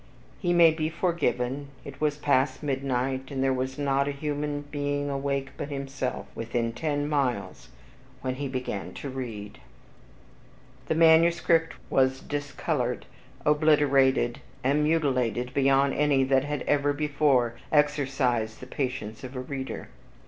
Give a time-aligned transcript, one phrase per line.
[0.39, 5.11] He may be forgiven, it was past midnight, and there was not a human being
[5.11, 7.69] awake but himself within ten miles
[8.21, 9.59] when he began to read......
[10.87, 13.05] The manuscript was discolored,
[13.45, 19.89] obliterated, and mutilated beyond any that had ever before exercised the patience of a reader.